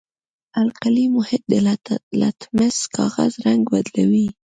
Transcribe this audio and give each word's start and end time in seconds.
القلي 0.61 1.05
محیط 1.15 1.43
د 1.51 1.53
لتمس 2.23 2.77
کاغذ 2.95 3.31
رنګ 3.45 3.61
بدلوي. 3.73 4.27